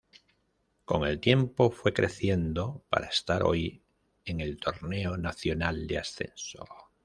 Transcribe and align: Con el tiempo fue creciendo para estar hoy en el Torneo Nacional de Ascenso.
Con 0.83 1.05
el 1.05 1.19
tiempo 1.19 1.69
fue 1.69 1.93
creciendo 1.93 2.81
para 2.89 3.05
estar 3.05 3.43
hoy 3.43 3.83
en 4.25 4.39
el 4.41 4.57
Torneo 4.57 5.15
Nacional 5.15 5.85
de 5.85 5.99
Ascenso. 5.99 6.65